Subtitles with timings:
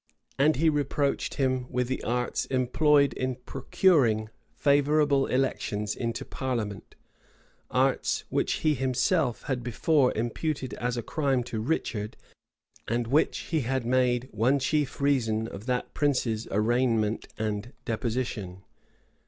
[0.39, 6.95] And he reproached him with the arts employed in procuring favorable elections into parliament;
[7.69, 12.17] arts which he himself had before imputed as a crime to Richard,
[12.87, 18.63] and which he had made one chief reason of that prince's arraignment and deposition.